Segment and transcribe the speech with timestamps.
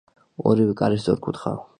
[0.53, 1.61] ორივე კარი სწორკუთხაა.